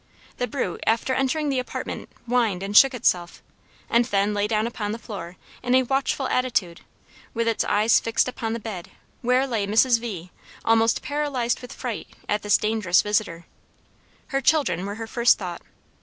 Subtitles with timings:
[0.37, 3.43] The brute after entering the apartment whined and shook itself,
[3.87, 6.81] and then lay down upon the floor in a watchful attitude
[7.35, 8.89] with its eyes fixed upon the bed
[9.21, 9.99] where lay Mrs.
[9.99, 10.31] V.,
[10.65, 13.45] almost paralyzed with fright at this dangerous visitor.
[14.29, 15.61] Her children were her first thought.